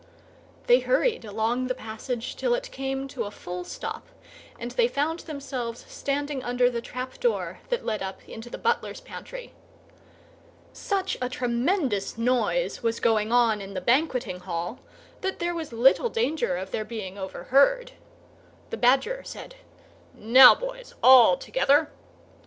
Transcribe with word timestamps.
They 0.65 0.79
hurried 0.79 1.25
along 1.25 1.67
the 1.67 1.75
passage 1.75 2.35
till 2.35 2.55
it 2.55 2.71
came 2.71 3.07
to 3.09 3.25
a 3.25 3.29
full 3.29 3.63
stop, 3.63 4.07
and 4.57 4.71
they 4.71 4.87
found 4.87 5.19
themselves 5.19 5.85
standing 5.87 6.41
under 6.41 6.71
the 6.71 6.81
trap 6.81 7.19
door 7.19 7.59
that 7.69 7.85
led 7.85 8.01
up 8.01 8.27
into 8.27 8.49
the 8.49 8.57
butler's 8.57 8.99
pantry. 8.99 9.53
Such 10.73 11.19
a 11.21 11.29
tremendous 11.29 12.17
noise 12.17 12.81
was 12.81 12.99
going 12.99 13.31
on 13.31 13.61
in 13.61 13.75
the 13.75 13.79
banqueting 13.79 14.39
hall 14.39 14.79
that 15.21 15.37
there 15.37 15.53
was 15.53 15.71
little 15.71 16.09
danger 16.09 16.57
of 16.57 16.71
their 16.71 16.83
being 16.83 17.19
overheard. 17.19 17.91
The 18.71 18.77
Badger 18.77 19.21
said, 19.23 19.53
"Now, 20.15 20.55
boys, 20.55 20.95
all 21.03 21.37
together!" 21.37 21.91